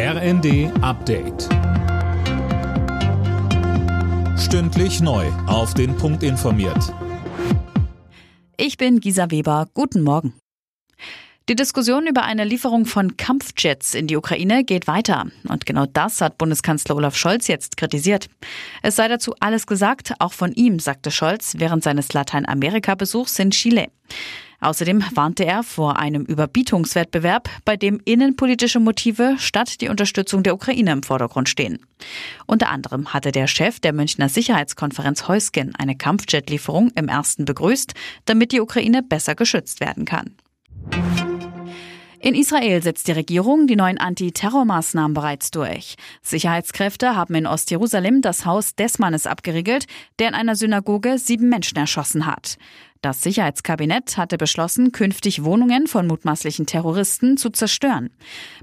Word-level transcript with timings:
RND 0.00 0.70
Update. 0.80 1.48
Stündlich 4.38 5.00
neu. 5.00 5.26
Auf 5.48 5.74
den 5.74 5.96
Punkt 5.96 6.22
informiert. 6.22 6.94
Ich 8.56 8.76
bin 8.76 9.00
Gisa 9.00 9.32
Weber. 9.32 9.66
Guten 9.74 10.02
Morgen. 10.02 10.34
Die 11.48 11.56
Diskussion 11.56 12.06
über 12.06 12.22
eine 12.22 12.44
Lieferung 12.44 12.86
von 12.86 13.16
Kampfjets 13.16 13.94
in 13.94 14.06
die 14.06 14.16
Ukraine 14.16 14.62
geht 14.62 14.86
weiter. 14.86 15.26
Und 15.48 15.66
genau 15.66 15.86
das 15.86 16.20
hat 16.20 16.38
Bundeskanzler 16.38 16.94
Olaf 16.94 17.16
Scholz 17.16 17.48
jetzt 17.48 17.76
kritisiert. 17.76 18.28
Es 18.82 18.94
sei 18.94 19.08
dazu 19.08 19.34
alles 19.40 19.66
gesagt, 19.66 20.14
auch 20.20 20.32
von 20.32 20.52
ihm, 20.52 20.78
sagte 20.78 21.10
Scholz 21.10 21.54
während 21.56 21.82
seines 21.82 22.12
Lateinamerika-Besuchs 22.12 23.36
in 23.40 23.50
Chile. 23.50 23.88
Außerdem 24.60 25.04
warnte 25.14 25.44
er 25.44 25.62
vor 25.62 25.98
einem 25.98 26.24
Überbietungswettbewerb, 26.24 27.48
bei 27.64 27.76
dem 27.76 28.00
innenpolitische 28.04 28.80
Motive 28.80 29.36
statt 29.38 29.80
die 29.80 29.88
Unterstützung 29.88 30.42
der 30.42 30.54
Ukraine 30.54 30.92
im 30.92 31.02
Vordergrund 31.04 31.48
stehen. 31.48 31.78
Unter 32.46 32.70
anderem 32.70 33.12
hatte 33.12 33.30
der 33.30 33.46
Chef 33.46 33.78
der 33.78 33.92
Münchner 33.92 34.28
Sicherheitskonferenz 34.28 35.28
Heusgen 35.28 35.74
eine 35.76 35.96
Kampfjetlieferung 35.96 36.90
im 36.96 37.08
ersten 37.08 37.44
begrüßt, 37.44 37.94
damit 38.24 38.50
die 38.50 38.60
Ukraine 38.60 39.02
besser 39.02 39.36
geschützt 39.36 39.80
werden 39.80 40.04
kann. 40.04 40.34
In 42.20 42.34
Israel 42.34 42.82
setzt 42.82 43.06
die 43.06 43.12
Regierung 43.12 43.68
die 43.68 43.76
neuen 43.76 43.96
Antiterrormaßnahmen 43.96 45.14
bereits 45.14 45.52
durch. 45.52 45.94
Sicherheitskräfte 46.20 47.14
haben 47.14 47.36
in 47.36 47.46
Ostjerusalem 47.46 48.22
das 48.22 48.44
Haus 48.44 48.74
des 48.74 48.98
Mannes 48.98 49.24
abgeriegelt, 49.26 49.86
der 50.18 50.28
in 50.28 50.34
einer 50.34 50.56
Synagoge 50.56 51.18
sieben 51.18 51.48
Menschen 51.48 51.78
erschossen 51.78 52.26
hat. 52.26 52.58
Das 53.00 53.22
Sicherheitskabinett 53.22 54.16
hatte 54.16 54.38
beschlossen, 54.38 54.90
künftig 54.90 55.44
Wohnungen 55.44 55.86
von 55.86 56.06
mutmaßlichen 56.06 56.66
Terroristen 56.66 57.36
zu 57.36 57.50
zerstören. 57.50 58.10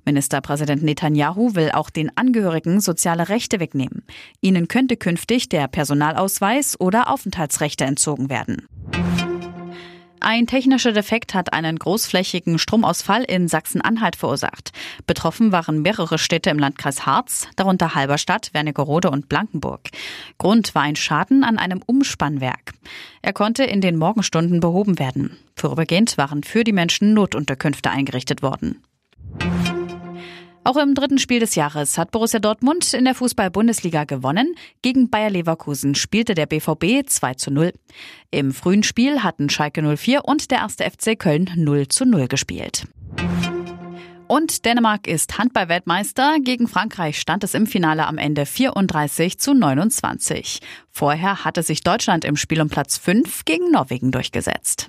Ministerpräsident 0.03 0.83
Netanyahu 0.83 1.55
will 1.55 1.71
auch 1.71 1.89
den 1.89 2.15
Angehörigen 2.17 2.81
soziale 2.81 3.29
Rechte 3.29 3.59
wegnehmen. 3.61 4.03
Ihnen 4.41 4.67
könnte 4.67 4.97
künftig 4.97 5.47
der 5.47 5.67
Personalausweis 5.67 6.79
oder 6.79 7.09
Aufenthaltsrechte 7.09 7.85
entzogen 7.85 8.29
werden. 8.29 8.67
Ein 10.19 10.47
technischer 10.47 10.91
Defekt 10.91 11.33
hat 11.33 11.53
einen 11.53 11.77
großflächigen 11.77 12.57
Stromausfall 12.57 13.23
in 13.23 13.47
Sachsen-Anhalt 13.47 14.15
verursacht. 14.15 14.71
Betroffen 15.05 15.51
waren 15.51 15.81
mehrere 15.81 16.17
Städte 16.17 16.49
im 16.49 16.57
Landkreis 16.57 17.05
Harz, 17.05 17.47
darunter 17.55 17.95
Halberstadt, 17.95 18.49
Wernigerode 18.53 19.11
und 19.11 19.29
Blankenburg. 19.29 19.89
Grund 20.37 20.73
war 20.73 20.83
ein 20.83 20.95
Schaden 20.95 21.43
an 21.43 21.57
einem 21.57 21.81
Umspannwerk. 21.85 22.73
Er 23.21 23.33
konnte 23.33 23.63
in 23.63 23.81
den 23.81 23.97
Morgenstunden 23.97 24.59
behoben 24.59 24.99
werden. 24.99 25.37
Vorübergehend 25.55 26.17
waren 26.17 26.43
für 26.43 26.63
die 26.63 26.73
Menschen 26.73 27.13
Notunterkünfte 27.13 27.91
eingerichtet 27.91 28.41
worden. 28.41 28.81
Auch 30.67 30.77
im 30.77 30.95
dritten 30.95 31.19
Spiel 31.19 31.39
des 31.39 31.53
Jahres 31.53 31.99
hat 31.99 32.09
Borussia 32.09 32.39
Dortmund 32.39 32.91
in 32.95 33.05
der 33.05 33.13
Fußball-Bundesliga 33.13 34.05
gewonnen. 34.05 34.55
Gegen 34.81 35.11
Bayer 35.11 35.29
Leverkusen 35.29 35.93
spielte 35.93 36.33
der 36.33 36.47
BVB 36.47 37.07
2 37.07 37.35
zu 37.35 37.51
0. 37.51 37.71
Im 38.31 38.51
frühen 38.51 38.81
Spiel 38.81 39.21
hatten 39.21 39.51
Schalke 39.51 39.83
04 39.83 40.25
und 40.25 40.49
der 40.49 40.57
erste 40.57 40.89
FC 40.89 41.19
Köln 41.19 41.51
0 41.55 41.87
zu 41.89 42.05
0 42.05 42.27
gespielt. 42.27 42.87
Und 44.25 44.65
Dänemark 44.65 45.05
ist 45.05 45.37
Handball-Weltmeister. 45.37 46.37
Gegen 46.43 46.67
Frankreich 46.67 47.19
stand 47.19 47.43
es 47.43 47.53
im 47.53 47.67
Finale 47.67 48.07
am 48.07 48.17
Ende 48.17 48.47
34 48.47 49.37
zu 49.37 49.53
29. 49.53 50.61
Vorher 50.89 51.45
hatte 51.45 51.61
sich 51.61 51.83
Deutschland 51.83 52.25
im 52.25 52.37
Spiel 52.37 52.59
um 52.59 52.69
Platz 52.69 52.97
5 52.97 53.45
gegen 53.45 53.69
Norwegen 53.69 54.09
durchgesetzt. 54.09 54.87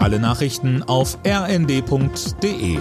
Alle 0.00 0.18
Nachrichten 0.18 0.82
auf 0.82 1.16
rnd.de 1.24 2.80